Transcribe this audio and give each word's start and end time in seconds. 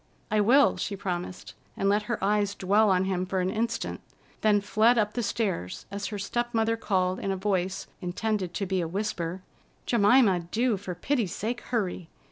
"I 0.31 0.41
will," 0.41 0.77
she 0.77 0.95
promised, 0.95 1.53
and 1.77 1.87
let 1.87 2.01
her 2.09 2.17
eyes 2.23 2.55
dwell 2.55 2.89
on 2.89 3.05
him 3.05 3.23
for 3.23 3.39
an 3.39 3.51
instant; 3.51 4.01
then 4.41 4.59
fled 4.59 4.97
up 4.97 5.13
the 5.13 5.21
stairs 5.21 5.85
as 5.91 6.07
her 6.07 6.17
step 6.17 6.55
mother 6.55 6.75
called 6.75 7.19
in 7.19 7.31
a 7.31 7.37
voice 7.37 7.85
intended 8.01 8.51
to 8.55 8.65
be 8.65 8.81
a 8.81 8.87
whisper: 8.87 9.43
"Jemima, 9.85 10.39
do, 10.49 10.75
for 10.75 10.95
pity's 10.95 11.35
sake, 11.35 11.61
hurry! 11.61 12.09